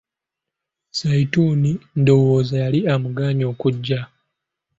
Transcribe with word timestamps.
Zaituni 0.97 1.71
ndowooza 1.99 2.55
yali 2.63 2.79
amugaanye 2.93 3.43
okugya. 3.51 4.01